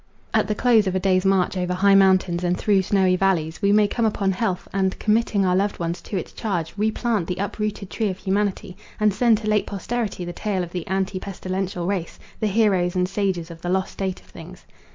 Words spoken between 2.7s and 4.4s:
snowy vallies, we may come upon